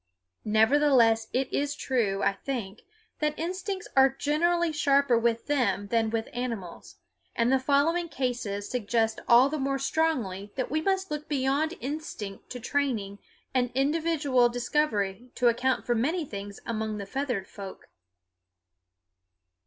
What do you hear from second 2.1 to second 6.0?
I think, that instincts are generally sharper with them